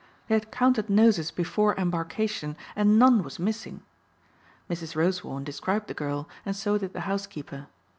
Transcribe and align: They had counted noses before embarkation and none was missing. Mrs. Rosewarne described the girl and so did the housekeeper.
They 0.29 0.33
had 0.33 0.49
counted 0.51 0.89
noses 0.89 1.29
before 1.29 1.77
embarkation 1.77 2.57
and 2.75 2.97
none 2.97 3.21
was 3.21 3.37
missing. 3.37 3.83
Mrs. 4.67 4.95
Rosewarne 4.95 5.43
described 5.43 5.85
the 5.87 5.93
girl 5.93 6.27
and 6.43 6.55
so 6.55 6.79
did 6.79 6.93
the 6.93 7.01
housekeeper. 7.01 7.67